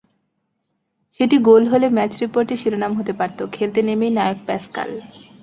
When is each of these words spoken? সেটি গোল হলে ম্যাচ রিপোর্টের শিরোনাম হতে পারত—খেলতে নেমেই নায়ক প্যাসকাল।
সেটি 1.19 1.35
গোল 1.47 1.63
হলে 1.71 1.87
ম্যাচ 1.95 2.11
রিপোর্টের 2.23 2.59
শিরোনাম 2.61 2.91
হতে 2.99 3.13
পারত—খেলতে 3.19 3.79
নেমেই 3.87 4.11
নায়ক 4.17 4.39
প্যাসকাল। 4.47 4.89